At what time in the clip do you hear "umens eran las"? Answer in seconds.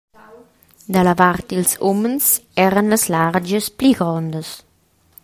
1.91-3.05